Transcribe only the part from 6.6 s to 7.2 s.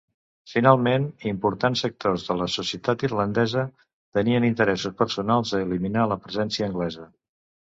anglesa.